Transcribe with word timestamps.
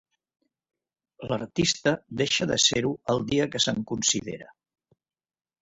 L'artista 1.31 1.93
deixa 2.23 2.49
de 2.53 2.59
ser-ho 2.65 2.95
el 3.15 3.21
dia 3.33 3.49
que 3.55 3.65
se'n 3.67 3.87
considera. 3.93 4.53